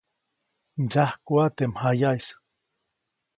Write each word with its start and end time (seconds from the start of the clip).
Ndsyajkuʼa 0.81 1.45
teʼ 1.55 1.69
mjayaʼis. 1.73 2.27